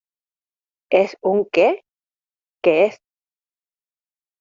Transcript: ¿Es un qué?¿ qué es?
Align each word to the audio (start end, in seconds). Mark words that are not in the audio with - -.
¿Es 0.89 1.15
un 1.21 1.47
qué?¿ 1.51 1.85
qué 2.63 2.85
es? 2.85 3.01